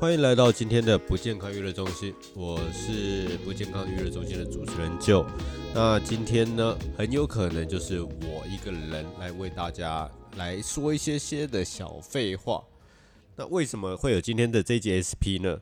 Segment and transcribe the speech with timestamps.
[0.00, 5.22] 欢迎来到今天的不健康娱乐中心，我是不健康娱乐中心的主持人就。
[5.74, 12.64] 那今天呢，很有可能就是我一个人来为大家来说一些些的小废话。
[13.36, 15.60] 那为什么会有今天的这节 SP 呢？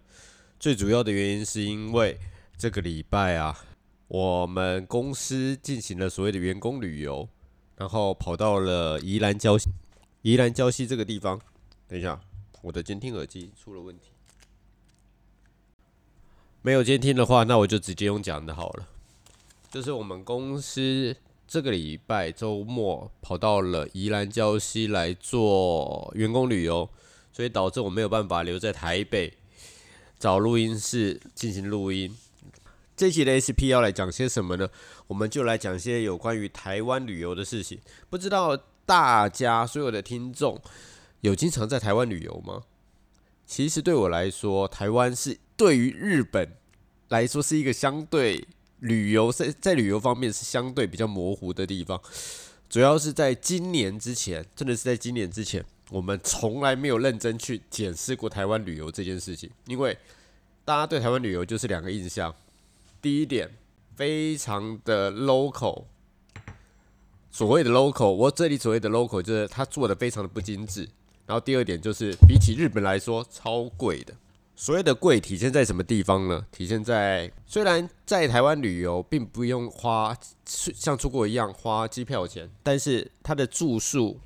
[0.60, 2.16] 最主要的原因是因为
[2.56, 3.58] 这个礼拜啊，
[4.06, 7.28] 我们公司进行了所谓的员工旅游，
[7.74, 9.60] 然后跑到了宜兰礁
[10.22, 11.40] 宜兰礁溪这个地方。
[11.88, 12.20] 等一下，
[12.62, 14.10] 我的监听耳机出了问题。
[16.68, 18.86] 没有监听的话，那我就直接用讲的好了。
[19.70, 26.86] 就是我们公司这个礼拜周末跑到了宜兰礁溪来做员工旅游，
[27.32, 29.32] 所以导致我没有办法留在台北
[30.18, 32.14] 找录音室进行录音。
[32.94, 34.68] 这期的 SP 要来讲些什么呢？
[35.06, 37.80] 我们就来讲些有关于台湾旅游的事情。
[38.10, 38.54] 不知道
[38.84, 40.60] 大家所有的听众
[41.22, 42.64] 有经常在台湾旅游吗？
[43.46, 46.52] 其实对我来说，台湾是对于日本
[47.08, 48.46] 来说是一个相对
[48.78, 52.00] 旅游在在旅游方面是相对比较模糊的地方。
[52.70, 59.50] 主要是在今年之前，真的是在今年之前，我们从来没有认真去检视过台湾旅游这件事情。
[59.66, 59.98] 因为
[60.64, 62.32] 大家对台湾旅游就是两个印象：
[63.02, 63.50] 第一点，
[63.96, 65.86] 非常的 local。
[67.32, 70.88] 所谓的 local，我这里所谓的 local 就是它做的非常的不精致。
[71.26, 74.14] 然后第二点就是比起日本来说超贵的。
[74.58, 76.44] 所谓的贵体现在什么地方呢？
[76.50, 84.18] 体现在虽然在台湾旅游并不用花像出国一样花机票钱，但是它的住宿、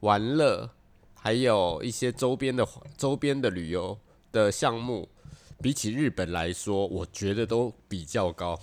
[0.00, 0.70] 玩乐，
[1.12, 3.98] 还有一些周边的周边的旅游
[4.32, 5.06] 的项目，
[5.60, 8.58] 比起日本来说，我觉得都比较高。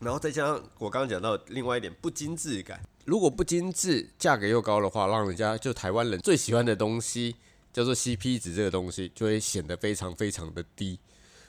[0.00, 7.36] 然后再加上我刚刚讲到另外一点不精致感，如果不精致，价格又高的话，让人家就台湾人最喜欢的东西。
[7.72, 10.98] 叫做 CP 值这个东西就会显得非常非常的低，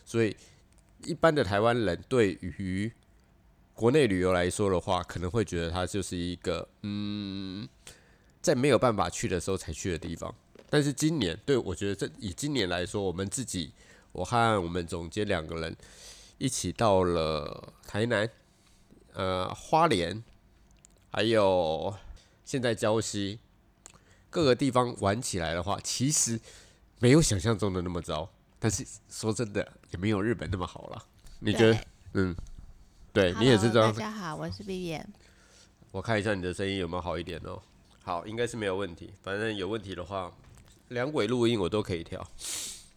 [0.05, 0.35] 所以
[1.03, 2.91] 一般的台湾人对于
[3.73, 7.67] 国内旅游来说的话，可能会觉得它就是一个嗯，
[8.41, 10.33] 在没有办法去的时候才去的地方。
[10.69, 13.71] 但是今年，对我觉得这以今年来说，我们自己
[14.11, 15.75] 我和我们总监两个人
[16.37, 18.29] 一起到了台南、
[19.13, 20.23] 呃花莲，
[21.11, 21.93] 还有
[22.45, 23.39] 现在礁溪。
[24.33, 26.39] 各个地方玩起来的话，其实
[26.97, 28.27] 没有想象中的那么糟。
[28.57, 31.05] 但是说真的，也没有日本那么好了。
[31.37, 31.79] 你觉得？
[32.13, 32.35] 嗯，
[33.13, 33.93] 对你也是这样。
[33.93, 34.99] 大家好，我是 B B。
[35.91, 37.61] 我看一下你的声音有没有好一点哦。
[38.01, 39.13] 好，应该是没有问题。
[39.21, 40.33] 反正有问题的话，
[40.87, 42.27] 两轨录音我都可以调。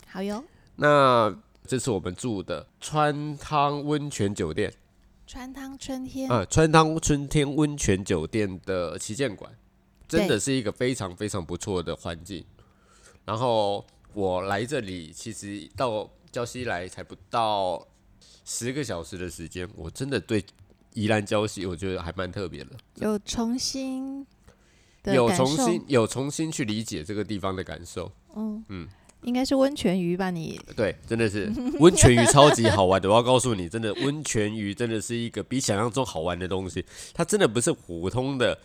[0.09, 0.43] 好哟。
[0.77, 1.37] 那
[1.67, 4.73] 这是我们住的川汤温泉酒店。
[5.27, 6.31] 川汤春天。
[6.31, 9.53] 啊，川汤春天温泉酒店的旗舰馆。
[10.09, 12.45] 真的是一个非常非常不错的环境。
[13.25, 13.85] 然后
[14.15, 17.87] 我来这里，其实到礁溪来才不到
[18.45, 20.45] 十个小时的时间，我真的对
[20.95, 22.71] 宜兰礁溪，我觉得还蛮特别的。
[22.97, 24.27] 有重新
[25.05, 28.11] 有重新有重新去理解这个地方的感受。
[28.37, 28.89] 嗯嗯，
[29.23, 30.31] 应该是温泉鱼吧？
[30.31, 33.09] 你对，真的是温泉鱼超级好玩的。
[33.09, 36.85] 我要告诉你，真的温泉鱼真的是一个比想象中好玩的东西。
[37.13, 38.59] 它真的不是普通的，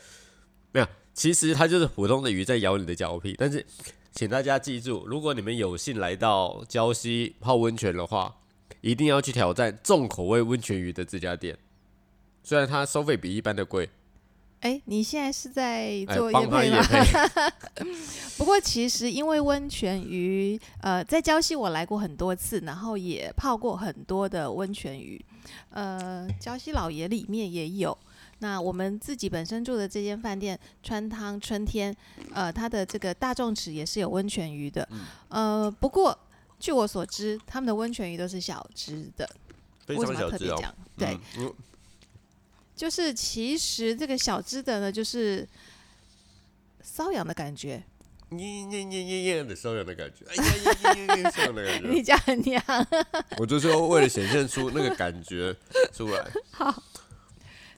[0.72, 0.88] 没有。
[1.21, 3.63] 其实它就是普通的鱼在咬你的脚皮，但是
[4.11, 8.37] 请大家记住，如果你们有幸来到礁溪泡温泉的话，
[8.81, 11.55] 一定要去挑战重口味温泉鱼的这家店。
[12.41, 13.87] 虽然它收费比一般的贵。
[14.61, 16.83] 哎，你现在是在做夜配吗？
[18.35, 25.23] 不过其实因为温泉鱼，呃，在礁溪我来过很多次，然后也泡过很多的温泉鱼。
[25.69, 27.95] 呃，礁溪老爷里面也有。
[28.41, 31.96] 那我们自己本身住的这间饭店川汤春天，
[32.34, 34.88] 呃，它的这个大众池也是有温泉鱼的，
[35.29, 36.18] 呃，不过
[36.59, 39.30] 据我所知，他们的温泉鱼都是小只的，
[39.85, 40.59] 非常小只哦。
[40.97, 41.16] 对，
[42.75, 45.47] 就是其实这个小只的呢，就是
[46.84, 47.84] 瘙痒的感觉，
[48.30, 52.63] 你你你你你的瘙痒的感觉，哎呀呀呀呀，瘙痒的感觉， 你讲很娘，
[53.38, 55.56] 我就是为了显现出那个感觉
[55.94, 56.81] 出来，好。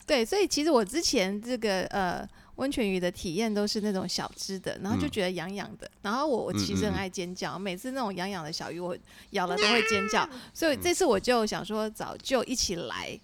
[0.06, 8.96] 对，所以其实我之前这个呃温泉鱼的体验都是那种小只的，然后就觉得痒痒的，然后我我其实很爱尖叫，每次那种痒痒的小鱼我
[9.30, 13.18] 咬了都会尖叫，所以这次我就想说早就一起来。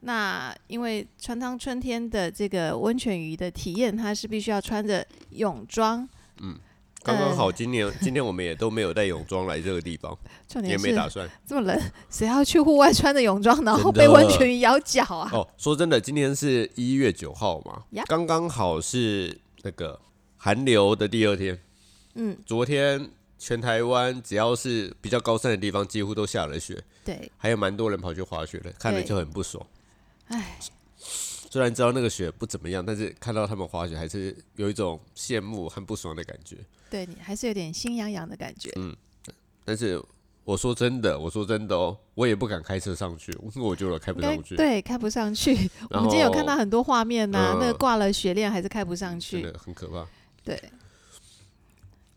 [0.00, 6.08] 那因为川汤春天的这个温泉鱼的体验，它是必须要穿着泳装，
[6.40, 6.58] 嗯。
[7.02, 10.16] 刚刚好，今年 今天我们也都没有带泳装来这个地方，
[10.62, 11.28] 也没打算。
[11.46, 11.80] 这么冷，
[12.10, 15.30] 谁要去户外穿着泳装，然后 被温泉鱼咬脚啊？
[15.32, 19.98] 哦，说真的，今天是一月九号嘛，刚刚好是那个
[20.36, 21.58] 寒流的第二天。
[22.14, 29.64] 嗯，昨天全台湾只要是比较高山的地方，几乎都下了雪，对，还有蛮多人跑去滑雪的，看了就很不爽。
[30.26, 30.58] 唉，
[31.50, 36.56] 虽然知道那个雪不怎么样，但是看到他们滑雪，还是有一种羡慕和不爽的感觉。
[36.88, 38.70] 对你还是有点心痒痒的感觉。
[38.76, 38.96] 嗯
[39.64, 40.02] 但是
[40.44, 45.52] 我说真的，我说真的哦，我也不敢开车上去，因为我觉得我开不上去，对开不上去。
[45.90, 49.42] 我们今天有看到很多画面呐、嗯那个挂了雪链还是开不上真去。
[49.42, 50.06] 的很可怕。
[50.42, 50.60] 对，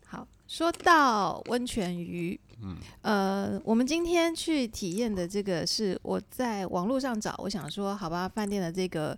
[0.06, 9.16] 好，说到温泉鱼，嗯，呃，我们今天去体验的这个是我在网络上找，我想说，好吧，饭店的这个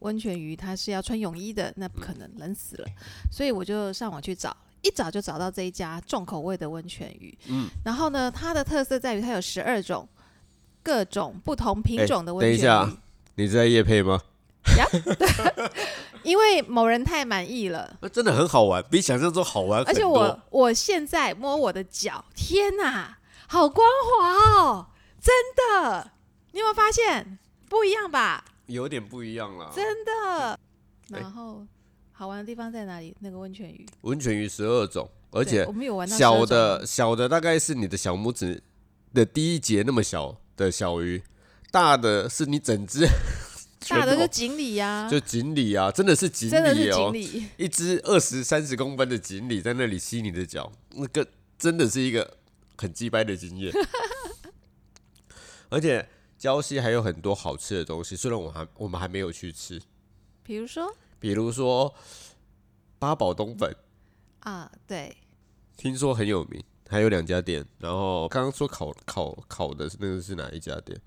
[0.00, 2.88] 温泉鱼它是要穿泳衣的，那不可能，冷死了，
[3.30, 4.56] 所以我就上网去找。
[4.82, 10.06] 一找就找到这一家重口味的温泉鱼，嗯，然后呢，它的特色在于它有十二种
[10.82, 12.60] 各种不同品哎种的温泉鱼。
[12.60, 12.96] 等一下
[13.36, 14.20] 你是在夜配吗？
[16.22, 19.82] 因为某人太满意了，那真的很好玩，比想象中好玩。
[19.84, 23.86] 而且我我现在摸我的脚，天哪，好光
[24.18, 24.32] 滑
[24.62, 24.86] 哦！
[25.20, 26.12] 真的，
[26.52, 27.38] 你有没有发现
[27.68, 28.44] 不一样吧？
[28.66, 29.70] 有点不一样了。
[29.74, 30.58] 真的。
[31.12, 31.66] 哎然后
[32.12, 33.14] 好玩的地方在哪里？
[33.20, 38.62] 那个温泉鱼，温泉鱼十二种，而且我们有玩到小的小的大概是你的小拇指
[39.12, 41.22] 的第一节那么小的小鱼，
[41.70, 43.06] 大的是你整只
[43.88, 47.12] 大的就锦鲤呀、就锦鲤啊，真的是锦鲤哦。
[47.56, 51.26] 一只二十三十公分的锦鲤在那里吸你的脚，那个
[51.58, 52.38] 真的是一个
[52.76, 53.72] 很鸡掰的经验。
[55.70, 56.08] 而且
[56.38, 59.80] 礁溪还有很多好吃的东西，虽然我还我们还没有去吃，
[60.42, 60.94] 比如说？
[61.18, 61.94] 比如说
[62.98, 63.74] 八宝冬粉，
[64.40, 65.16] 啊，对，
[65.76, 67.64] 听说很有名，还有两家店。
[67.78, 71.00] 然后刚刚说烤烤烤的那个是哪一家店？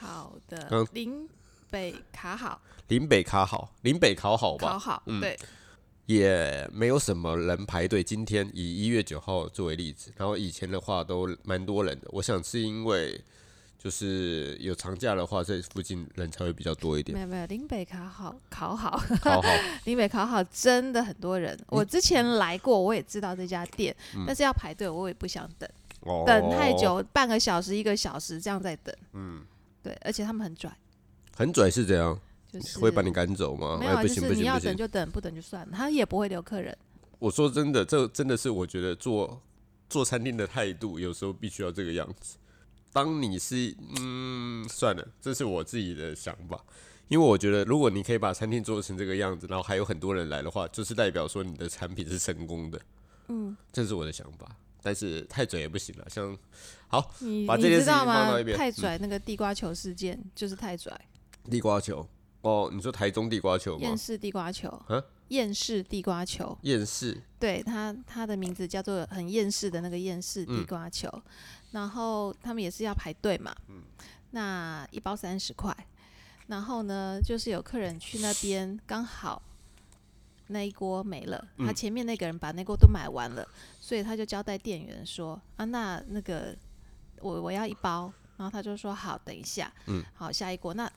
[0.00, 1.28] 烤的刚林
[1.70, 5.38] 北卡好，林北卡好，林北考好吧，考好，嗯对，
[6.06, 8.02] 也没有什么人排队。
[8.02, 12.08] 今天以一月九号作为例子，然后以前的话都蛮多人的。
[12.12, 13.20] 我想是因为
[13.78, 17.22] 就是有长假的话，这附近人才会比较多一点没。
[17.22, 19.48] 有没有，林北考好，考好，考好，
[19.84, 21.56] 林北考好真的很多人。
[21.68, 23.94] 我之前来过，我也知道这家店，
[24.26, 25.68] 但是要排队，我也不想等，
[26.00, 28.94] 哦等太，久，半个小时、一个小时这样在等。
[29.12, 29.44] 嗯，
[29.82, 30.74] 对，而且他们很拽，
[31.38, 32.20] 很拽是这样，
[32.52, 33.78] 就是会把你赶走吗？
[33.80, 34.68] 哎，没有就是你要行不行不行！
[34.70, 36.76] 等就等，不等就算了，他也不会留客人。
[37.20, 39.40] 我说真的，这真的是我觉得做
[39.88, 42.36] 做餐厅的态度，有时候必须要这个样子。
[42.92, 46.60] 当你是嗯，算了，这是我自己的想法，
[47.06, 52.80] 因为我觉得如果你可以把餐厅做成这个样子，然后还有很多人来的话，就是代表说你的产品是成功的。
[53.28, 54.48] 嗯，这是我的想法，
[54.82, 56.06] 但是太拽也不行了。
[56.08, 56.36] 像
[56.88, 58.44] 好你把这件事情你知道吗放到一？
[58.44, 60.98] 边太拽那个地瓜球事件就是太拽，
[61.48, 62.06] 地瓜球。
[62.42, 63.82] 哦，你说台中地瓜球吗？
[63.82, 63.98] 厌？
[63.98, 64.68] 世地瓜球。
[64.88, 71.10] 啊，厌世地瓜球，厌世对他，他的名字叫做很厌世的那个厌世嗯地瓜球，
[71.72, 73.54] 然后他们也是要排队嘛，
[74.30, 75.76] 那一包三十块，
[76.46, 79.42] 然后呢，就是有客人去那边刚好
[80.46, 81.66] 那一锅没了，嗯。
[81.66, 83.46] 他前面那个人把那锅都买完了，
[83.80, 86.56] 所以他就交代店员说啊，那那个
[87.20, 90.90] 我我要一包，然后他就说好，等一下，嗯，好下一锅，那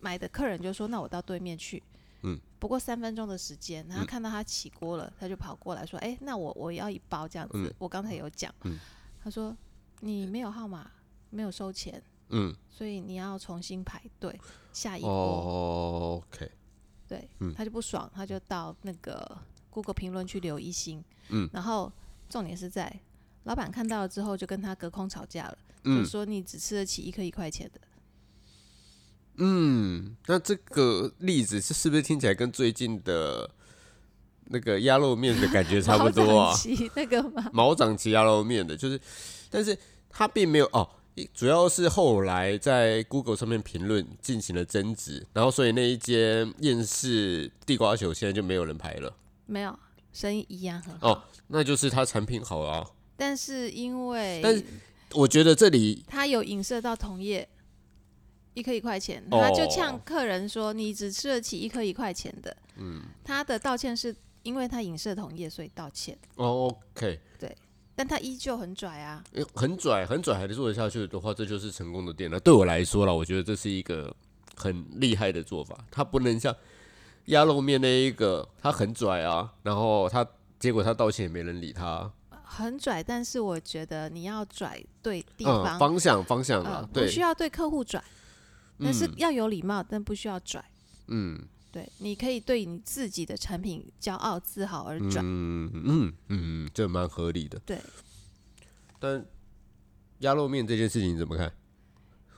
[0.00, 1.82] 买的客人就说那我到对面去，
[2.22, 7.74] 嗯，不过三分钟的时间，然后看到他起锅了，他就跑过来说，哎、那我我要一包这样子，嗯。
[7.78, 8.78] 我刚才有讲，嗯。
[9.22, 9.56] 他说
[10.00, 10.90] 你没有号码，
[11.30, 12.54] 没有收钱，嗯。
[12.68, 14.38] 所以你要重新排队
[14.72, 15.10] 下一波。
[15.10, 16.50] 哦，OK。
[17.06, 17.52] 对，嗯。
[17.54, 19.38] 他就不爽，他就到那个
[19.70, 21.92] Google 评论区留一星，嗯，然后
[22.28, 23.00] 重点是在
[23.44, 26.02] 老板看到了之后就跟他隔空吵架了，嗯。
[26.02, 27.80] 就说你只吃得起一颗一块钱的，
[29.38, 33.48] 嗯，那这个例子是是不是听起来跟最近的
[34.46, 36.54] 那个鸭肉面的感觉差不多啊
[36.96, 37.48] 那个吗？
[37.52, 39.00] 毛长齐鸭肉面的，就是，
[39.48, 39.78] 但是
[40.10, 40.88] 它并没有哦，
[41.32, 49.16] 主要是后来在 Google 上面评论进行了争执，然后所以那一间厌世地瓜球现在就没有人排了。
[49.46, 49.78] 没有，
[50.12, 51.12] 生意一样很好。
[51.12, 52.84] 哦，那就是它产品好啊。
[53.16, 54.64] 但是因为但是
[55.12, 57.48] 我觉得这里它有影射到同业。
[58.54, 66.16] 一颗一块钱，哦他就呛客人说：“你只吃得起一颗一块钱的。”嗯，他的道歉是因为他影射同业，所以道歉。
[66.36, 67.56] 哦，OK，对
[67.94, 72.38] 但他依旧很拽啊，诶很拽，很拽，还做得下去的话，这就是成功的店了。
[72.38, 74.14] 对我来说啦，我觉得这是一个
[74.56, 75.76] 很厉害的做法。
[75.90, 76.54] 他不能像
[77.26, 80.26] 鸭肉面那一个，他很拽啊，然后他
[80.60, 82.10] 结果他道歉也没人理他。
[82.30, 83.02] 很拽。
[83.02, 88.02] 但是我觉得你要拽对地嗯，方，方向方向呃啊，，对不需，要对客户拽，
[88.80, 90.64] 但是嗯要有礼貌，但不需要拽。
[91.08, 91.38] 嗯
[91.70, 95.20] 对，你可以对你自己的产品骄傲自豪而拽。
[95.22, 97.58] 嗯嗯嗯，这蛮合理的。
[97.66, 97.78] 对，
[98.98, 99.24] 但
[100.20, 101.52] 鸭肉面这件事情怎么看？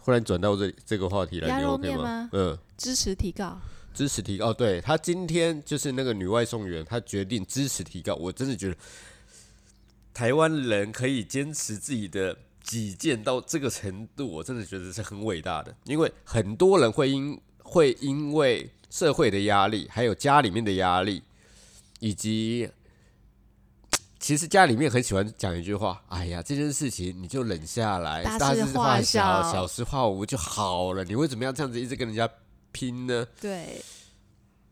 [0.01, 2.29] 忽然转到这这个话题来，鸭肉面吗？
[2.33, 3.61] 嗯，支持提高。
[3.93, 4.51] 支持提高。
[4.51, 8.15] 哦，对他今天就是那个女外送员，她决定支持提高。
[8.15, 8.77] 我真的觉得
[10.15, 12.37] 台湾人可以坚持自己的
[12.79, 15.75] 己见到这个程度，我真的觉得是很伟大的。
[15.85, 21.23] 因为很多人会因会因为社会的压力，还有家里面的压力，
[22.01, 22.69] 以及
[24.21, 31.03] 其实家里面很喜欢讲一句话：“哎呀，这件事情你就忍下来，大事化小，小小事化无就好了。
[31.05, 32.29] 你为什么要这样子一直跟人家
[32.71, 33.83] 拼呢？”对，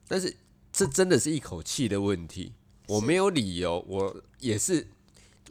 [0.06, 0.36] 但是
[0.72, 2.52] 这真的是一口气的问题，
[2.88, 4.86] 我没有理由，我也是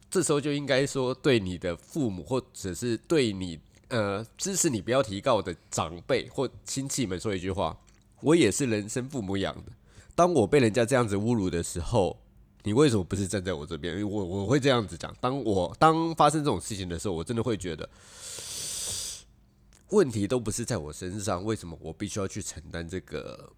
[0.09, 3.59] 这时候就应该说对你的父母或者是对你
[3.89, 7.77] 呃支持你不要提告的长辈或亲戚们说一句话：
[8.21, 9.71] 我也是人生父母养的。
[10.15, 12.17] 当我被人家这样子侮辱的时候，
[12.63, 14.01] 你为什么不是站在我这边？
[14.09, 15.15] 我我会这样子讲。
[15.21, 17.87] 当我当发生这种事情的时候，我真的会觉得
[19.89, 23.53] 问题都不是在我身上，为什么我必须要去承担这个？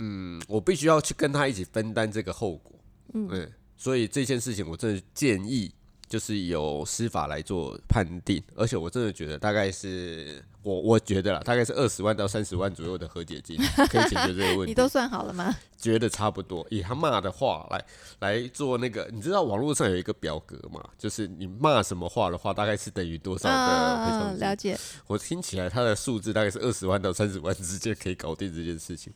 [0.00, 2.72] 嗯，我必须要去跟他一起分担这个后果。
[3.14, 5.72] 嗯，所以这件事情我真的建议
[6.12, 13.56] 就是由司法来做判定，而且我真的觉得大概是我我觉得啦，大概是二十万到三十万左右的和解金
[13.88, 14.64] 可以解决这个问题。
[14.68, 15.56] 你都算好了吗？
[15.80, 17.84] 觉得差不多，以他骂的话来
[18.18, 20.86] 来做那个，你知道网络上有一个表格嘛？
[20.98, 24.38] 就是你骂什么话的话，大概是等于多少的赔偿？
[24.38, 24.78] 了解。
[25.06, 29.10] 我听起来他的数字大概是二十万到三十万之间可以搞定这件事情。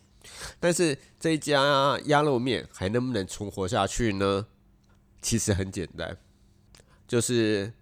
[0.58, 4.46] 但是这一家鸭肉面还能不能存活下去呢？
[5.20, 6.16] 其实很简单，
[7.06, 7.72] 就是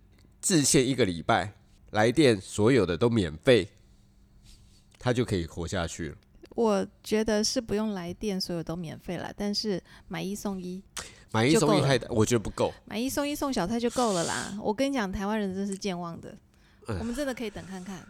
[0.40, 1.54] 致歉一个礼拜，
[1.90, 3.68] 来电所有的都免费，
[4.98, 6.16] 他就可以活下去了。
[6.50, 10.82] 我觉得是不用来电，所有都免费了，但是买一送一，
[11.32, 12.72] 买一送一太，我觉得不够。
[12.84, 14.56] 买一送一送小菜就够了啦。
[14.62, 16.36] 我跟你讲，台湾人真是健忘的，
[16.86, 18.06] 哎我们真的可以等看看，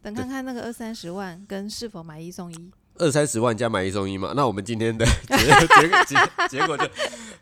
[0.00, 2.70] 等看看那个二三十万跟是否买一送一。
[2.98, 6.84] 二三十万加买一送一嘛，那我们今天的 结结结结果就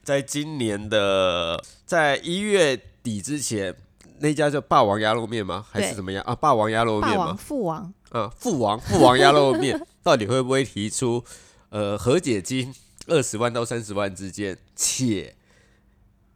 [0.03, 3.75] 在今年的在一月底之前，
[4.19, 5.65] 那家叫霸王鸭肉面吗？
[5.71, 6.35] 还是怎么样啊？
[6.35, 7.37] 霸王鸭肉面吗？
[7.39, 11.25] 父王，啊，父王父王鸭肉面 到底会不会提出
[11.71, 12.75] 呃和解金
[13.09, 15.35] 二十万到三十万之间，且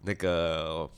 [0.03, 0.89] 那个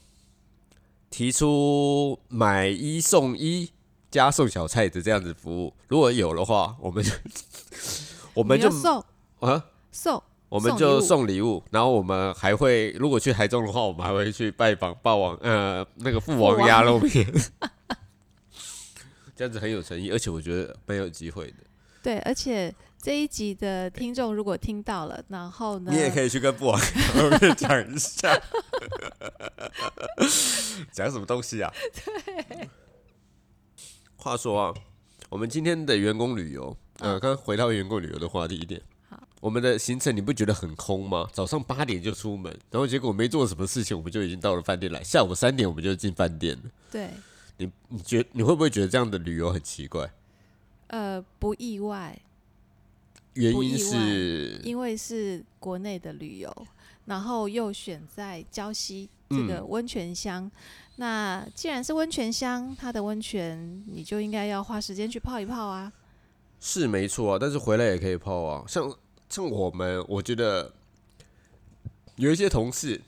[1.11, 3.71] 提出买一送一
[4.13, 5.75] 加送小菜的这样子服务？
[5.89, 7.11] 如果有的话，我们就
[8.35, 9.05] 我们就送
[9.41, 9.65] 啊。
[9.91, 17.11] 送，我们就送礼物物，然后我们还会，如果去台中的话，我们还会去拜访霸王呃那个父王王鸭肉面，
[19.35, 21.55] 这样子很有诚意，而且我觉得蛮有机会的。
[22.03, 28.41] 对，而且这一集的听众如果听到了，然后呢，你也可以去跟父王鸭肉面讲一下，
[30.93, 31.73] 讲什么东西啊？
[32.05, 32.69] 对。
[34.23, 34.75] 话说啊，
[35.29, 38.81] 我们今天的员工旅游，呃，刚回到员工旅游的话题一点。
[39.41, 41.29] 我们的行程你不觉得很空吗？
[41.33, 45.03] 早上八点就出门，然后结果没做什么事情，我们就已经到了饭店来。
[45.03, 46.63] 下午三点我们就进饭店了。
[46.93, 47.11] 对，
[47.57, 50.09] 你你觉你会不会觉得这样的旅游很奇怪？
[50.87, 52.17] 呃，不意外，
[53.35, 56.67] 原因是因为是国内的旅游，
[57.07, 60.49] 然后又选在礁溪这嗯个温泉乡。
[61.03, 65.93] 那既然是温泉乡，它的温泉你就应该要花时间去泡一泡啊。
[66.61, 68.65] 是没错啊，但是回来也可以泡啊。
[68.69, 68.89] 像
[69.29, 70.73] 像我们，我觉得
[72.15, 73.01] 有一些同事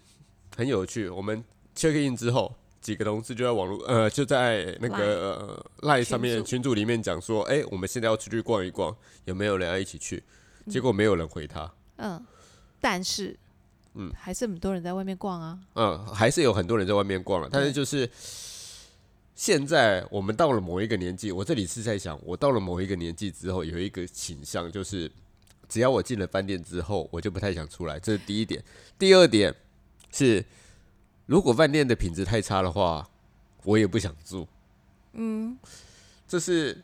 [0.57, 1.09] 很有趣。
[1.09, 1.45] 我们
[1.77, 8.93] check in 之后，几个同事就在网络呃，就在那个赖、上面群组群组里面讲说，哎、我们现在要出去逛一逛，
[9.27, 10.21] 有没有人要一起去？
[10.69, 11.73] 结果没有人回他。
[11.99, 12.21] 嗯，
[12.81, 13.39] 但是，
[13.95, 15.59] 嗯，还是很多人在外面逛啊。
[15.75, 18.09] 嗯，还是有很多人在外面逛了，但是就是
[19.35, 25.11] 现在我们到了某一个年纪，我这里是在想，我到了某一个年纪之后，有一个倾向，就是
[25.69, 28.63] 只要我进了饭店之后，我就不太想出来，这是第一点。
[28.99, 29.55] 第二点
[30.13, 30.45] 是，
[31.27, 33.09] 如果饭店的品质太差的话，
[33.65, 34.47] 我也不想住。
[35.13, 35.57] 嗯，
[36.27, 36.83] 这是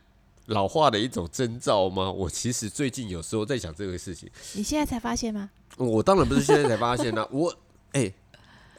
[0.51, 2.11] 老化的一种征兆吗？
[2.11, 4.29] 我其实最近有时候在想这个事情。
[4.55, 5.49] 你现在才发现吗？
[5.77, 7.55] 我当然不是现在才发现啦、 我
[7.93, 8.13] 哎、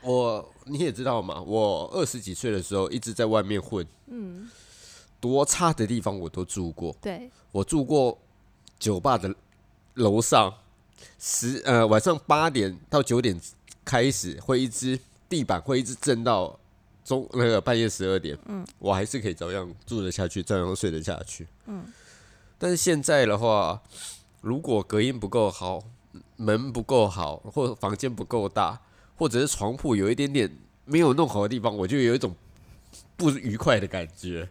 [0.01, 4.49] 我你也知道嘛，我二十几岁的时候一直在外面混，嗯，
[5.19, 6.95] 多差的地方我都住过。
[7.01, 8.17] 对，我住过
[8.77, 9.33] 酒吧的
[9.93, 10.53] 楼上，
[11.17, 13.39] 十呃晚上八点到九点
[13.85, 14.99] 开始会一直
[15.29, 16.59] 地板会一直震到
[17.03, 21.83] 中那个半夜十二点，嗯，我还是可以照样住得下去，照样睡得下去，嗯。
[22.57, 23.81] 但是现在的话，
[24.41, 25.83] 如果隔音不够好，
[26.35, 28.79] 门不够好，或者房间不够大，
[29.15, 30.49] 或者是床铺有一点点
[30.85, 32.35] 没有弄好的地方，我就有一种
[33.17, 34.47] 不愉快的感觉。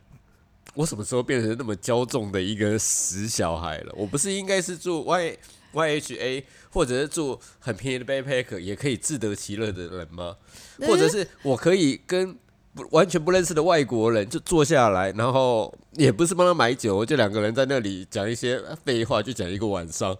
[0.75, 3.95] 我什么时候变成那么骄纵的一个死小孩了？
[3.97, 5.37] 我不是应该是住 Y
[5.73, 10.37] Y H A，或者是住很便宜的 backpack 也可以自得其乐的人吗？
[10.81, 12.37] 或者是我可以跟
[12.73, 20.17] 不完全不认识的外国人就坐下来，然后也不是帮他买酒，就两个人在那里讲一些废话，就讲一个晚上。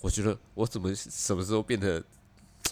[0.00, 2.02] 我觉得我怎么什么时候变得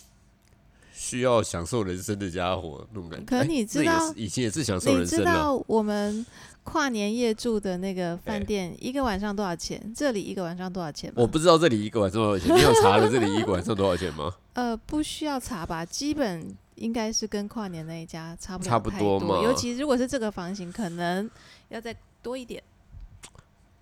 [0.95, 3.27] 需要享受人生的家伙那种感觉？
[3.27, 5.25] 可你知道，以前也是享受人生的。
[5.25, 6.25] 知道我们
[6.67, 9.81] 跨年夜住的那个饭店一个晚上多少钱？
[9.95, 11.11] 这里一个晚上多少钱？
[11.15, 14.35] 我不知道这里一个晚上多少钱，你有查了这里一个晚上多少钱吗？
[14.55, 21.31] 呃，不需要查吧，基本应该是跟跨年那一家差不差不多嘛尤其如果是这个房型，可能
[21.69, 22.61] 要再多一点。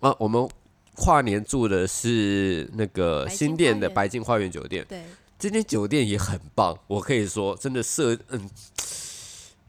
[0.01, 0.47] 啊，我们
[0.95, 5.03] 跨年住的是那个新店的白金花园酒店，对，
[5.39, 8.47] 这间酒店也很棒，我可以说真的设嗯，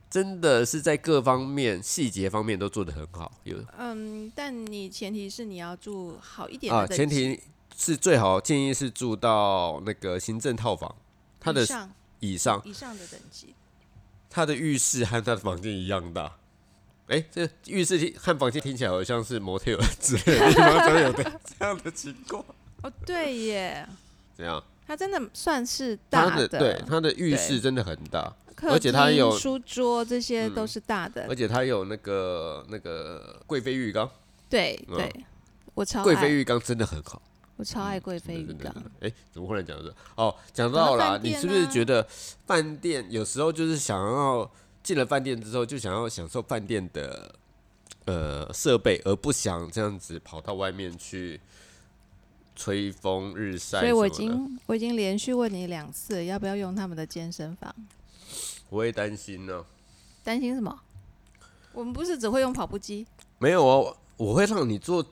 [0.09, 7.41] 真的是在各方面细节方面都做得很好，有嗯，但你前提是你要住好一点的啊，前提
[7.77, 10.95] 是最好建议是住到那个行政套房，
[11.41, 13.55] 它的以上以上，以上的等级。
[14.31, 16.37] 它的浴室和它的房间一样大。
[17.09, 22.45] 哎、这浴室听和房间听起来好像是 motel 之类的地方才有的这样的情况。
[22.83, 23.89] 哦，对耶，
[24.37, 24.63] 怎样？
[24.87, 31.27] 它真的算是大的对它的浴室真的很大，客而且它厅有书桌这些都嗯是大的。
[31.29, 34.11] 而且它有那个那个贵妃浴缸，嗯
[34.49, 35.25] 对对，
[35.75, 37.23] 我超贵妃爱，浴缸真的很好。
[37.57, 38.71] 我超爱贵妃浴缸
[39.01, 39.95] 哎、怎么忽然讲到这？
[40.17, 42.07] 哦，讲讲到到啦，饭店你是不是啊觉得
[42.47, 44.51] 饭店有时候就是想要
[44.83, 47.35] 进了饭店之后就想要享受饭店的
[48.05, 51.41] 呃设备，而不想这样子跑到外面去
[52.55, 57.75] 吹风日晒所以我已的经我已经连续问你两次，要不要用他们的健身房？
[58.69, 59.65] 我会担心呢、
[60.25, 60.81] 担心什么？
[61.73, 63.07] 我们不是只会用跑步机，
[63.39, 65.05] 没有啊，我会让你做，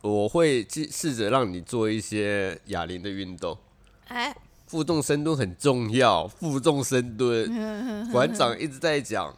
[0.00, 3.58] 我会试试着让你做一些哑铃的运动。
[4.06, 4.34] 哎，
[4.66, 9.36] 负重深蹲很重要，负重深蹲，馆长一直在讲，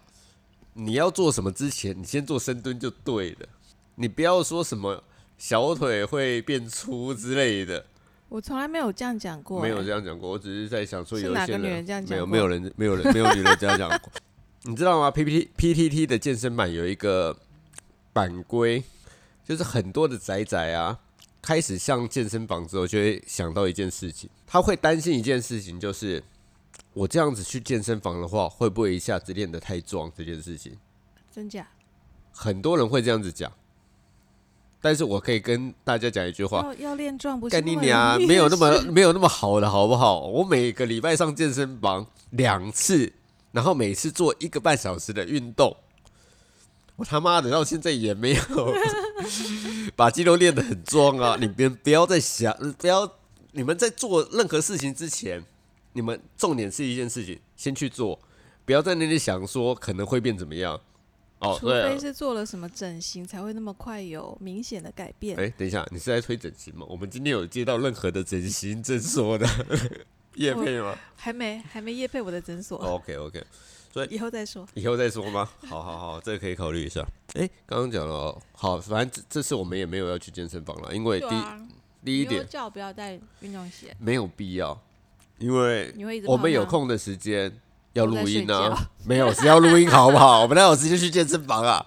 [0.74, 3.48] 你要做什么之前，你先做深蹲就对了，
[3.96, 5.02] 你不要说什么
[5.37, 7.87] 小腿会变粗之类的，
[8.28, 14.12] 我从来没有这样讲过、没有哎这样讲过，我只是在想说是有一些哪个女人这样没有没有人没有人没有女人这样讲过，
[14.64, 17.37] 你知道吗？PPT PTT 的健身版有一个
[18.12, 18.82] 版规，
[19.44, 20.98] 就是很多的仔仔啊，
[21.40, 26.22] 开始上健身房之后，就会想到一件事情，他会担心一件事情，就是
[26.92, 30.10] 我这样子去健身房的话，会不会一下子练得太壮？
[30.16, 30.76] 这件事情，
[31.30, 31.68] 真假？
[32.32, 33.52] 很多人会这样子讲。
[34.84, 38.20] 但是我可以跟大家讲一句话，要要练壮不是干你娘！
[38.28, 40.20] 没有那么没有那么好的好不好？
[40.28, 43.10] 我每个礼拜上健身房两次，
[43.52, 45.74] 然后每次做一个半小时的运动。
[46.96, 48.42] 我他妈的到现在也没有
[49.96, 51.38] 把肌肉练得很壮啊！
[51.40, 53.10] 你别不要再想，不要
[53.52, 55.42] 你们在做任何事情之前，
[55.94, 58.20] 你们重点是一件事情，先去做，
[58.66, 60.78] 不要在那里想说可能会变怎么样。
[61.44, 65.38] 哦，除非，是做了什么整形，才会那么快有明显的改变。
[65.38, 66.87] 哎、等一下，你是在推整形吗？
[66.88, 69.46] 我们今天有接到任何的整形诊所的
[70.35, 73.44] 业配吗还没还没业配我的诊所，？OK OK，
[73.92, 74.66] 所以以后再说。
[74.74, 75.48] 以后再说吗？
[75.66, 77.07] 好好好，这个可以考虑一下。
[77.35, 81.68] 哎、刚刚讲了哦，好，反正这这次我们也没有要去健身房了，因为第、一啊，
[82.04, 84.76] 第一点你叫我不要带运动鞋，没有必要，
[85.38, 87.52] 因为你会我们有空的时间
[87.94, 90.42] 要录音都在啊， 没有是要录音好不好？
[90.42, 91.85] 我们哪有时间去健身房啊？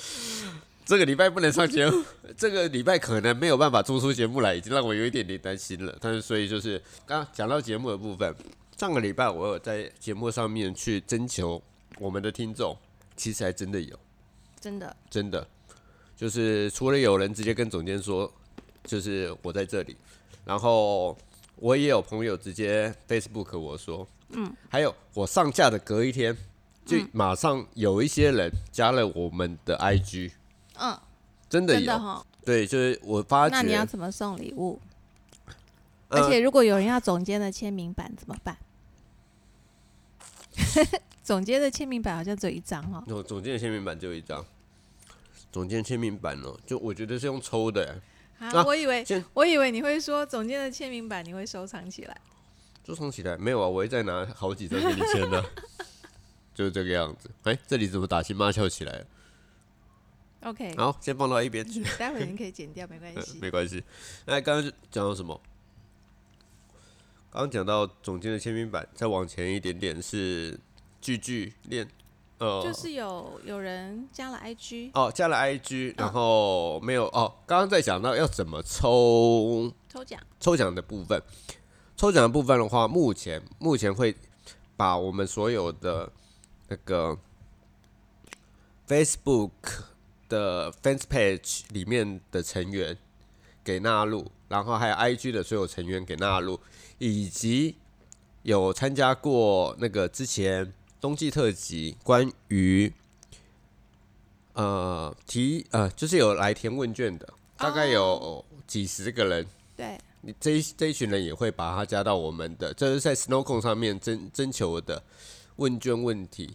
[0.84, 2.02] 这个礼拜不能上节目，
[2.36, 5.94] 这个礼拜可能没有办法做出节目来，已经让我有一点点担心了。
[6.00, 8.34] 但是所以就是刚刚讲到节目的部分，
[8.78, 11.62] 上个礼拜我有在节目上面去征求
[11.98, 12.74] 我们的听众，
[13.16, 13.94] 其实还真的有，
[14.58, 15.46] 真的真的
[16.16, 18.32] 就是除了有人直接跟总监说，
[18.84, 19.94] 就是我在这里，
[20.46, 21.14] 然后
[21.56, 26.36] 我也有朋友直接 Facebook 我说，嗯，还有我上架的隔一天，
[26.84, 30.32] 就马上有一些人加了我们的 IG，
[30.78, 30.98] 嗯，
[31.48, 32.24] 真的有。
[32.44, 34.80] 对，就是我发那你要，怎么送礼物？
[36.08, 38.56] 呃而且如果有人要总监的签名版怎么办？
[41.22, 43.04] 总监的签名版好像只有一张哦。
[43.08, 44.42] 我总监的签名版就一张，
[45.52, 47.84] 总监签名版哦，就我觉得是用抽的
[48.40, 52.18] 耶，啊，我以为我以为你会说总监的签名版你会收藏起来。
[52.88, 53.68] 收藏起来没有啊？
[53.68, 55.44] 我会再拿好几张给你签的，
[56.54, 57.30] 就是这个样子。
[57.42, 59.06] 哎、这里怎么打情骂俏起来了
[60.44, 61.84] ？OK，好，先放到一边去。
[61.98, 63.38] 待会儿你可以剪掉，没关呃系。
[63.42, 63.84] 没关系。
[64.24, 65.38] 那刚刚讲到什么？
[67.30, 70.58] 刚刚讲到总监的签名版，再往前一点点是
[70.98, 71.86] 句句练
[72.38, 77.34] 呃，就是有有人加了 IG 哦，加了 IG，然后没有哦。
[77.46, 81.22] 刚刚在讲到要怎么抽抽奖，抽奖的部分，
[81.98, 84.14] 抽奖的部分的话，目前目前会
[84.76, 86.12] 把我们所有的
[86.68, 87.18] 那个
[88.86, 89.50] Facebook
[90.28, 92.96] 的 Fans Page 里面的成员
[93.64, 96.60] 给纳入，然后还有 IG 的所有成员给纳入，
[96.98, 97.74] 以及
[98.44, 102.92] 有参加过那个之前冬季特辑关于
[104.52, 109.44] 呃提呃就是有来填问卷的，大概有几十个人。
[109.76, 115.02] 对，你这一这一群人也会把他加到我们的，这是在 Snowcon 上面征征求的
[115.56, 116.54] 问卷问题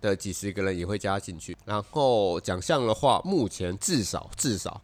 [0.00, 1.56] 的几十个人也会加进去。
[1.64, 4.82] 然后奖项的话，目前至少至少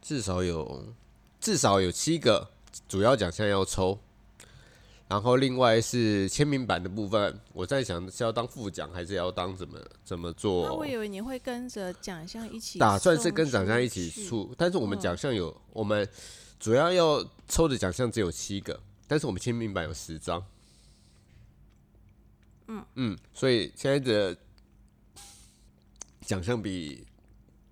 [0.00, 0.84] 至少有
[1.40, 2.48] 至少有七个
[2.88, 3.98] 主要奖项要抽，
[5.08, 10.86] 然后另外是签名版的部分，我在想是要当副奖还是要当怎么怎么那做我？
[10.86, 14.52] 以为你会跟着奖项一起，打算是跟奖项一起出。
[14.58, 16.08] 但是我们嗯奖项有，我们
[16.62, 20.46] 主要要抽的奖项只有七个，但是我们签名版有十张。
[22.68, 24.38] 嗯嗯，所以现在的
[26.20, 27.04] 奖项比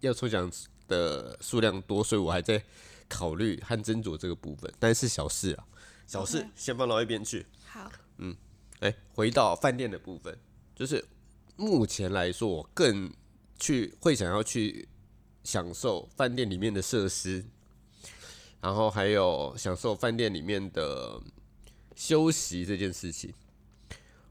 [0.00, 0.50] 要抽奖
[0.88, 2.60] 的数量多，所以我还在
[3.08, 5.64] 考虑和斟酌这个部分，但是小事啊，
[6.08, 7.46] 小事先放到一边去。
[7.64, 8.36] 好，嗯
[8.80, 10.36] 哎、回到饭店的部分，
[10.74, 11.04] 就是
[11.54, 13.14] 目前来说，我更
[13.56, 14.88] 去会想要去
[15.44, 17.44] 享受饭店里面的设施，
[18.60, 21.20] 然后还有享受饭店里面的
[21.94, 23.32] 休息这件事情。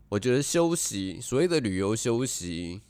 [0.10, 2.82] 我觉得休息，所谓的旅游休息，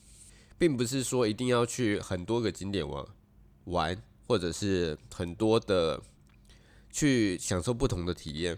[0.57, 3.05] 并不是说一定要去很多个景点玩
[3.65, 6.01] 玩，或者是很多的
[6.89, 8.57] 去享受不同的体验。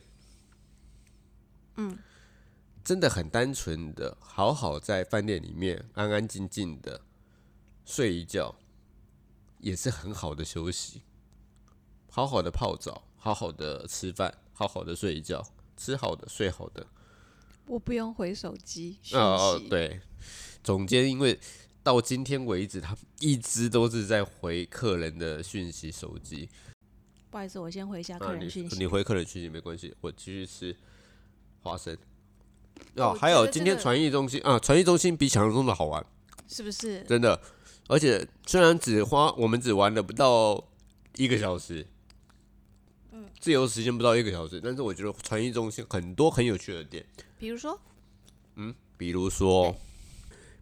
[1.78, 1.98] 嗯
[2.84, 7.02] 真的很单纯的，好好在饭店里面安安静静的
[7.86, 8.56] 睡一觉，
[9.60, 11.04] 也是很好的休息。
[12.14, 15.42] 好好的泡澡，好好的吃饭，好好的睡一觉，
[15.78, 16.86] 吃好的，睡好的。
[17.66, 18.98] 我不用回手机。
[19.14, 20.02] 哦哦，对，
[20.62, 21.40] 总监因为
[21.82, 26.50] 到今天为止，他一直都是在回客人的讯息手机。
[27.30, 28.78] 不好意思，我先回一下客人讯息。
[28.78, 30.76] 你回客人讯息没关系，我继续吃
[31.62, 31.98] 花生。
[32.96, 36.06] 哦，还有今天传艺中心啊，传艺中心比想象中的好玩。
[36.46, 37.02] 是不是？
[37.04, 37.40] 真的，
[37.88, 40.62] 而且虽然只花我们只玩了不到
[41.16, 41.88] 一个小时，嗯，
[43.40, 47.06] 自由时间不到一个小时，但是我觉得传艺中心很多很有趣的点，
[47.40, 47.80] 比如说，
[48.56, 49.76] 嗯比如说，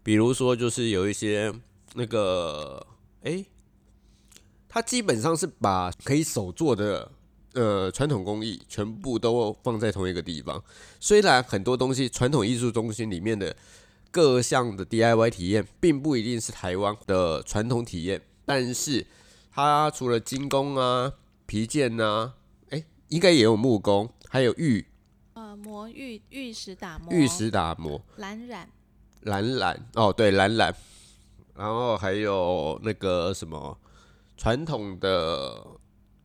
[0.02, 1.52] 比如说就是有一些
[1.94, 2.86] 那个，
[3.22, 3.44] 诶，
[4.68, 7.12] 它基本上是把可以手做的。
[7.52, 10.62] 呃，传统工艺全部都放在同一个地方。
[11.00, 13.56] 虽然很多东西，传统艺术中心里面的
[14.12, 19.04] 各项的 DIY 体验，并不一定是台湾的传统体验，但是
[19.50, 21.12] 它除了精工啊、
[21.46, 22.39] 皮件啊，诶，
[23.10, 24.86] 应该也有木工，还有玉。
[25.34, 28.68] 呃，磨玉玉石打磨，玉石打磨、蓝染，
[29.22, 29.88] 蓝染。
[29.94, 30.74] 哦，对，蓝染，
[31.54, 33.78] 然后还有那个什么
[34.36, 35.66] 传统的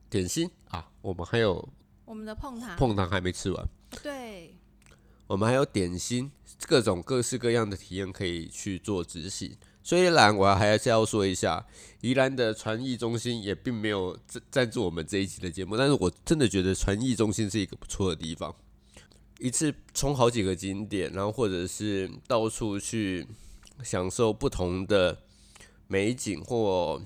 [0.09, 0.49] 点心。
[0.69, 1.67] 啊，我们还有
[2.05, 3.67] 我们的碰糖，碰糖还没吃完，
[4.03, 4.55] 对，
[5.25, 6.31] 我们还有点心，
[6.67, 9.57] 各种各式各样的体验可以去做执行。
[9.85, 11.63] 虽然我还是要说一下，
[12.01, 18.55] 宜兰的传艺中心也并没有赞赞助我们这一期的节目，但是我真的觉得传艺中心是一个不错的地方，
[19.37, 23.27] 一次冲好几个景点，然后或者是到处去
[23.83, 25.19] 享受不同的
[25.85, 26.99] 美景或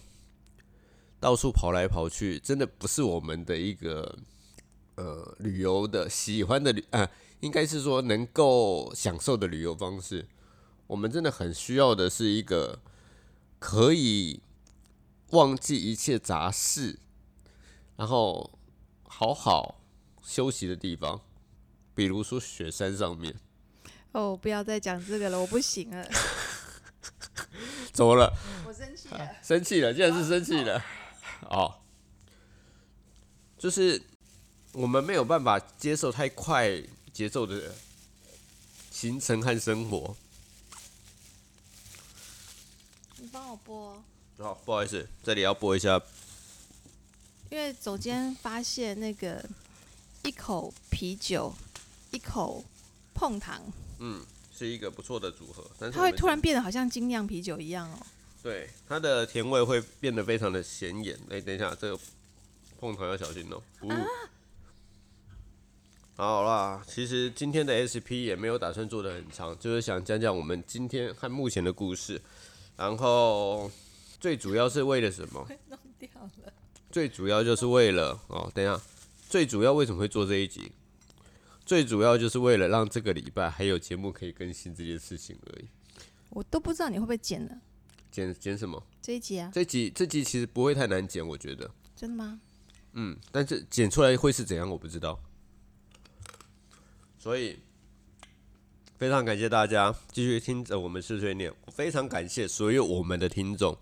[1.19, 4.17] 到处跑来跑去，真的不是我们的一个
[4.95, 7.05] 呃旅游的喜欢的旅呃，
[7.41, 10.25] 应该是说能够享受的旅游方式。
[10.89, 12.79] 我们真的很需要的是一个
[13.59, 14.41] 可以
[15.29, 16.97] 忘记一切杂事，
[17.95, 18.57] 然后
[19.03, 19.79] 好好
[20.23, 21.21] 休息的地方，
[21.93, 23.35] 比如说雪山上面。
[24.13, 26.09] 哦，不要再讲这个了，我不行了，
[27.93, 28.33] 怎么了？
[28.65, 29.35] 我生气了。
[29.43, 30.83] 生气了，竟然是生气了。
[31.51, 31.81] 哦，
[33.59, 34.01] 就是
[34.71, 36.81] 我们没有办法接受太快
[37.13, 37.75] 节奏的
[38.89, 40.17] 行程和生活。
[43.18, 44.01] 你帮我播，
[44.37, 46.01] 好、不好意思，这里要播一下。
[47.51, 49.43] 因为总监发现那个
[50.23, 51.53] 一口啤酒，
[52.11, 52.63] 一口
[53.13, 53.61] 碰糖，
[53.99, 54.23] 嗯
[54.55, 57.97] 是一个不错的组合，但是它会突然变得好像精酿啤酒一样哦。
[58.41, 61.17] 对它的甜味会变得非常的显眼。
[61.29, 61.99] 哎、等一下，这个
[62.79, 64.05] 碰糖要小心哦、啊
[66.15, 72.21] 好啦，其实今天的 SP 也没有打算做的很长，就是想讲讲我们今天和目前的故事，
[72.79, 73.69] 然后
[74.21, 75.45] 最主要是为了什么？
[75.67, 76.53] 弄掉了。
[76.89, 78.81] 最主要就是为了哦，等一下，
[79.27, 80.71] 最主要为什么会做这一集？
[81.65, 85.67] 最主要就是为了让这个礼拜还有节目可以更新这件事情而已。
[86.29, 87.51] 我都不知道你会不会剪呢？
[88.09, 88.81] 剪剪什么？
[89.01, 89.51] 这一集啊？
[89.53, 91.69] 这集这集其实不会太难剪，我觉得。
[91.97, 92.39] 真的吗？
[92.93, 95.19] 嗯，但是剪出来会是怎样，我不知道。
[97.17, 97.59] 所以
[98.99, 103.77] 非常感谢大家继续听着我们碎碎念，非常感谢所有我们的听众。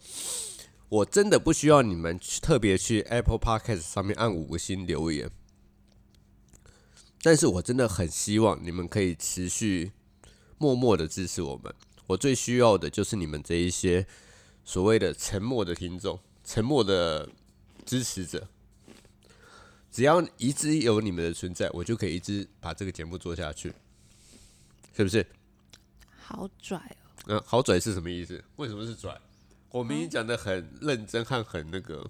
[0.90, 5.32] 我真的不需要你们去特别去 Apple Podcast 上面按五个星留言，
[7.24, 9.92] 但是我真的很希望你们可以持续
[10.60, 11.74] 默默的支持我们。
[12.06, 14.06] 我最需要的就是你们这一些
[14.64, 17.28] 所谓的沉默的听众，沉默的
[17.84, 18.48] 支持者。
[19.92, 23.74] 只要一直有你们的存在，我就可以一直把这个节目做下去，
[24.98, 25.26] 是不是？
[26.18, 27.14] 好拽哦！
[27.28, 28.44] 嗯，好拽是什么意思？
[28.56, 29.16] 为什么是拽？
[29.70, 32.10] 我明明讲的很认真和很那个。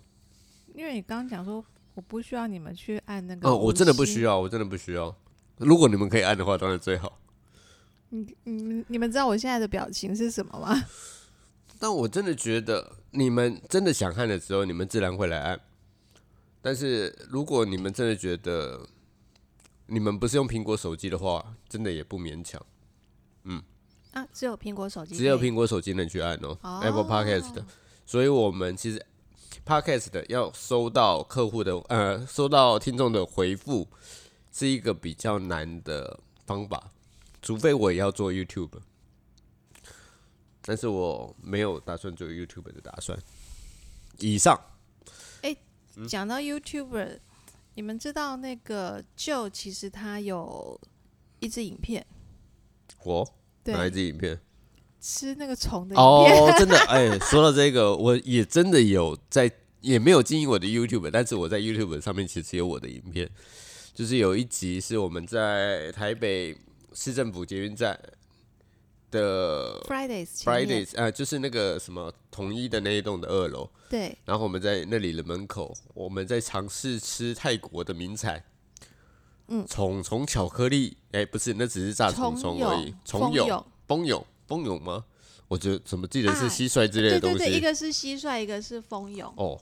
[0.73, 1.63] 因为你刚刚讲说，
[1.95, 3.49] 我不需要你们去按那个。
[3.49, 5.13] 哦，我真的不需要，我真的不需要。
[5.57, 7.19] 如果你们可以按的话，当然最好。
[8.09, 10.85] 你、你们、你们知道我现在的表情是什么吗？
[11.79, 15.59] 但我真的觉得，你们真的想看的时候，你们自然会来按。
[16.61, 18.87] 但是如果你们真的觉得
[19.87, 22.63] 你们不是用苹果手机的话，真的也不勉强。
[23.47, 23.61] 嗯。
[24.13, 27.65] 啊，只有苹果手机，只有苹果手机能去按哦，Apple Podcast 的。
[28.05, 29.05] 所以我们其实
[29.65, 33.87] Podcast 的要收到客户的呃，收到听众的回复，
[34.51, 36.91] 是一个比较难的方法。
[37.41, 38.79] 除非我也要做 YouTube，
[40.61, 43.17] 但是我没有打算做 YouTube 的打算。
[44.19, 44.59] 以上，
[45.43, 45.55] 哎，
[46.07, 47.19] 讲到 YouTuber，
[47.75, 50.79] 你们知道那个 Joe 其实他有
[51.39, 52.05] 一支影片，
[53.03, 53.27] 我
[53.65, 54.39] 哪一支影片？
[54.99, 63.29] 吃那个虫的哦，真的哎，说到这个，我也真的有在，也没有经营我的 YouTube，但是我在 YouTube 上面其实有我的影片，
[63.93, 66.57] 就是有一集是我们在台北。
[66.93, 67.99] 市政府捷运站
[69.11, 73.69] 的 Fridays Fridays 啊，就是那个什么统一的那一栋的二楼。
[73.87, 74.17] 对。
[74.25, 78.43] 然后我们在那里的门口，我们在尝试吃泰国的名产，
[79.47, 80.97] 嗯，虫虫巧克力。
[81.11, 82.93] 哎，不是，那只是炸虫虫而已。
[83.05, 85.05] 虫蛹，蜂蛹，蜂蛹吗？
[85.47, 87.37] 我觉得怎么记得是蟋蟀之类的东西。
[87.37, 89.33] 对对对，一个是蟋蟀，一个是蜂蛹。
[89.37, 89.59] 哦。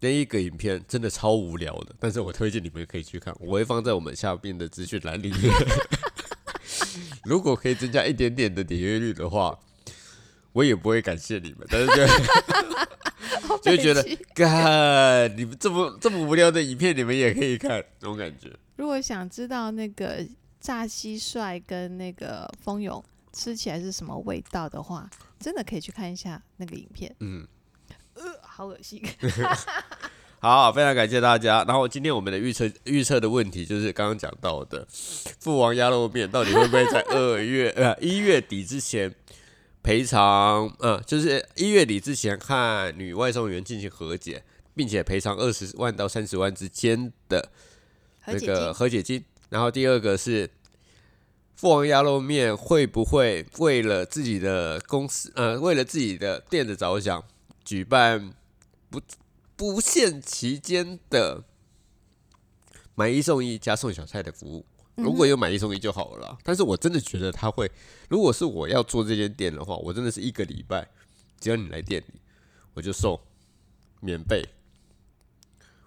[0.00, 5.50] 那一个影片真的超无聊的，但是我推荐你们可以去看，我会放在我们下边的资讯栏里面。
[7.24, 9.58] 如果可以增加一点点的点阅率的话，
[10.52, 11.92] 我也不会感谢你们，但是就
[13.62, 14.02] 就觉得，
[14.34, 18.50] 干你们这么这么无聊的影片，你们也可以看，这种感觉。
[18.76, 20.26] 如果想知道那个
[20.60, 25.08] 炸蟋蟀跟那个蜂蛹吃起来是什么味道的话，
[25.40, 27.14] 真的可以去看一下那个影片。
[27.20, 27.46] 嗯。
[28.14, 29.02] 呃，好恶心。
[30.40, 31.64] 好，非常感谢大家。
[31.64, 34.86] 然后今天我们的预测预测的问题就是刚刚讲到的，
[35.38, 39.12] 父王鸭肉面到底会不会在二月呃一月底之前
[39.86, 40.66] 赔偿？
[40.80, 44.42] 呃，就是一月底之前和女外送员进行和解，
[44.74, 47.52] 并且赔偿二十万到三十万之间的
[48.26, 49.24] 那个和解金。
[49.48, 50.50] 然后第二个是
[51.54, 57.24] 父王鸭肉面会不会为了自己的公司呃为了自己的店的着想？
[57.64, 58.34] 举办
[58.90, 59.00] 不
[59.54, 61.44] 不限期间的
[62.96, 64.66] 买一送一加送小菜的服务，
[64.96, 66.38] 如果有买一送一就好了啦。
[66.42, 67.70] 但是我真的觉得他会，
[68.08, 70.88] 如果是我要做这间店的话，我真的是一个礼拜，
[71.38, 72.20] 只要你来店里，
[72.74, 73.18] 我就送
[74.00, 74.44] 免费。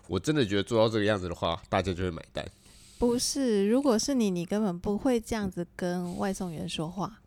[0.07, 2.49] 我真的觉得做到这个样子的话，大家就会买单。
[2.97, 7.21] 不是，如果是你，你根本不会这样子跟外送员说话。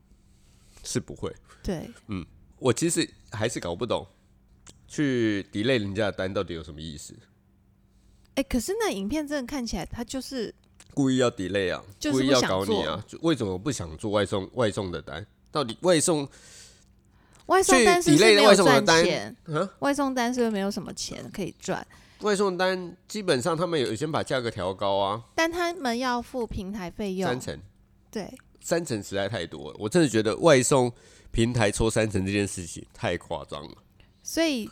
[0.85, 1.35] 是不会。
[1.62, 1.88] 对。
[2.09, 2.27] 嗯，
[2.59, 4.07] 我其实还是搞不懂。
[4.88, 7.14] 去 delay 人家的单到底有什么意思？
[8.35, 10.55] 哎，可是那影片真的看起来，他就是
[10.94, 13.05] 故意要 delay 啊，故意要搞你啊！
[13.20, 15.26] 为什么不想做外送外送的单？
[15.50, 16.28] 到底外送
[17.46, 19.37] 外送单是没有赚钱？
[19.81, 21.87] 外送单是不是没有什么钱可以赚？
[22.20, 27.61] 外送单基本上他们有先把价格调高啊，但他们要付平台费用三成，
[28.11, 29.76] 对，三成实在太多了。
[29.78, 30.92] 我真的觉得外送
[31.33, 33.74] 平台抽三成这件事情太夸张了。
[34.22, 34.70] 所以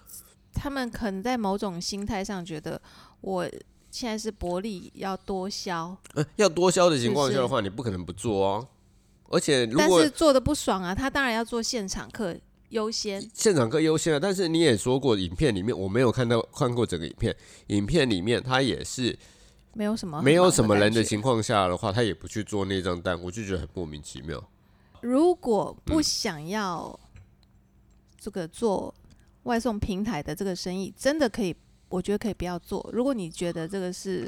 [0.55, 2.81] 他们可能在某种心态上觉得，
[3.21, 3.51] 我
[3.91, 5.97] 现在是薄利要多销。
[6.15, 8.69] 呃，要多销的情况下的话，你不可能不做哦。
[9.29, 12.37] 而且如果做的不爽啊，他当然要做现场课
[12.71, 13.21] 优先。
[13.33, 17.37] 现场课优先啊，但是你也说过，影片里面我没有看到看过整个影片，
[17.69, 19.17] 影片里面他也是
[19.73, 24.43] 没有什么没有什么人的情况下的话，他也不去做那张单，我就觉得很莫名其妙。
[25.01, 26.99] 如果不嗯想要
[28.19, 28.93] 这个做
[29.45, 31.55] 外送平台的这个生意，真的可以，
[31.91, 32.89] 我觉得可以不要做。
[32.93, 34.27] 如果你觉得这个是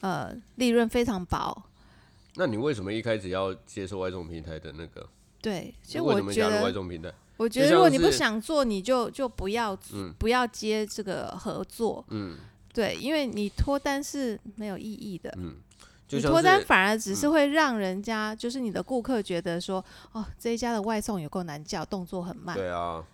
[0.00, 1.62] 呃利润非常薄，
[2.36, 5.06] 那你为什么一开始要接受外送平台的那个？
[5.42, 7.12] 对，其实我觉得，送平台？
[7.36, 12.38] 我觉得如果你不想做，你就就不要、嗯不要接这个合作，嗯
[12.72, 15.32] 对，因为你脱单是没有意义的。
[15.36, 15.56] 嗯，
[16.08, 23.04] 就你脱单反而只是会让人家，就是你的顾客觉得说，哦，这一家的外送有够难叫，动作很慢，对啊，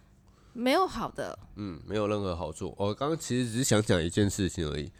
[0.60, 1.38] 没有好的。
[1.56, 2.74] 嗯，没有任何好处。
[2.76, 4.90] 我刚刚其实只是想讲一件事情而已，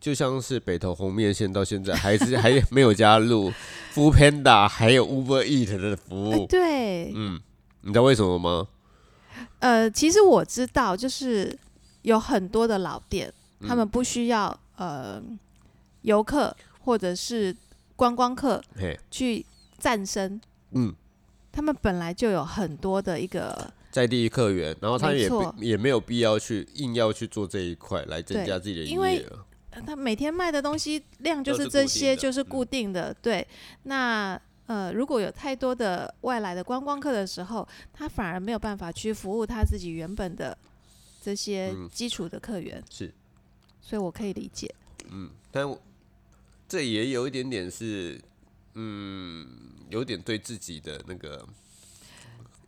[0.00, 3.48] 就像是北投红面线到现在还是 还没有加入
[3.92, 6.46] f o o Panda 还有 Uber Eat 的服哎务。
[6.46, 7.40] 对，嗯，
[7.82, 8.68] 你知道为什么吗？
[9.60, 11.56] 呃，其实我知道，就是
[12.02, 13.32] 有很多的老店，
[13.66, 15.20] 他嗯们不需要呃
[16.02, 17.54] 游客或者是
[17.96, 18.62] 观光客，
[19.10, 19.44] 去
[19.78, 20.40] 赞生，
[20.72, 20.94] 嗯，
[21.52, 29.44] 他们本来就有很多的一个在地客源，然后他也也没有必要去硬要去做这一块来增加自己的营因为业额。
[29.70, 33.14] 呃他每天卖的东西量就是是这些，就是嗯固定的。
[33.22, 33.46] 对，
[33.84, 40.56] 那呃，如果有太多的外来的观光客的时候，他反而没有办法去服务他自己原本的
[41.22, 43.14] 这些嗯基础的客源，是，
[43.80, 44.74] 所以我可以理解。
[45.10, 45.80] 嗯，但我
[46.68, 48.20] 这也有一点点是，
[48.74, 49.46] 嗯，
[49.90, 51.46] 有点对自己的那个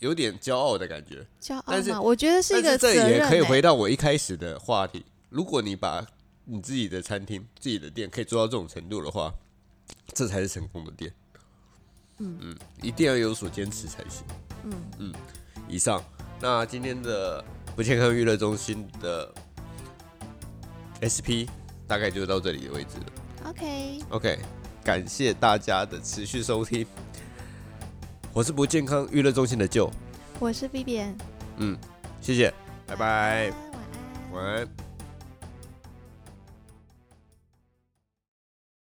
[0.01, 1.25] 有点骄傲的感觉。
[1.41, 5.05] 骄傲但是嘛，我觉得是一个责任、这也可以欸回到我一开始的话题。
[5.29, 6.05] 如果你把
[6.45, 9.33] 你自己的餐厅、自己的店可以做到这种程度的话，
[10.13, 11.13] 这才是成功的店。
[12.19, 14.25] 嗯嗯，一定要有所坚持才行。
[14.99, 15.13] 嗯
[15.69, 16.03] 以上，
[16.41, 17.43] 那今天的
[17.77, 19.33] 不健康娱乐中心的
[21.01, 21.49] SP
[21.87, 23.51] 大概就到这里的位置了。
[23.51, 24.39] ，OK，OK，
[24.85, 26.85] 感谢大家的持续收听，
[28.33, 29.91] 我是不健康娱乐中心的舅，
[30.39, 31.15] 我是 Vivian，
[31.57, 31.77] 嗯，
[32.21, 32.53] 谢谢，
[32.87, 33.53] 拜拜，
[34.33, 34.45] 晚安。
[34.45, 34.90] 晚安。